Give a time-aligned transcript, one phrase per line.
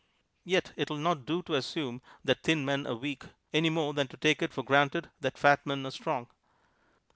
[0.45, 4.07] Yet it will not do to assume that thin men are weak, any more than
[4.07, 6.25] to take it for granted that fat men are strong.